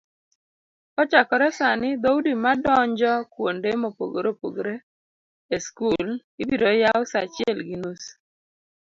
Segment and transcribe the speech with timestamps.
[0.93, 4.75] kochakore sani dhoudi madonjo kuonde mopogoreopogore
[5.55, 6.09] e skul
[6.41, 8.03] ibiroyaw saa achiel gi nus